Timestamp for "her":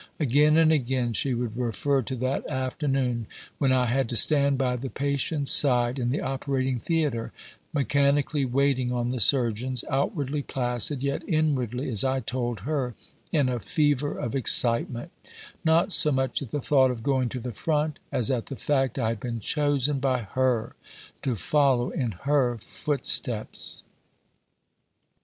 12.61-12.95, 20.21-20.75, 22.23-22.57